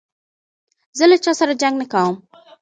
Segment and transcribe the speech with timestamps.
[0.97, 2.15] زه له چا سره جنګ نه کوم.